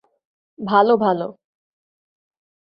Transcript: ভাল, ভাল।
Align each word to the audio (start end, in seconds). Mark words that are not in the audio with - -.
ভাল, 0.59 0.87
ভাল। 0.97 1.19